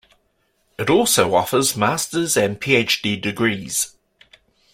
[0.79, 3.93] It also offers Master's and PhD degrees.